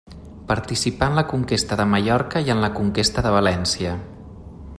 Participà 0.51 1.09
en 1.13 1.19
la 1.19 1.25
Conquesta 1.33 1.77
de 1.83 1.87
Mallorca 1.91 2.43
i 2.49 2.51
en 2.55 2.65
la 2.65 2.71
Conquesta 2.79 3.27
de 3.29 3.35
València. 3.41 3.97